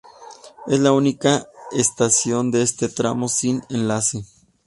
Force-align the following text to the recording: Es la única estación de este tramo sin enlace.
Es 0.65 0.79
la 0.79 0.93
única 0.93 1.47
estación 1.73 2.49
de 2.49 2.63
este 2.63 2.89
tramo 2.89 3.27
sin 3.29 3.61
enlace. 3.69 4.23